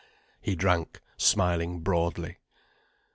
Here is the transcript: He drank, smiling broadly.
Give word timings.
He 0.41 0.55
drank, 0.55 0.99
smiling 1.15 1.81
broadly. 1.81 2.37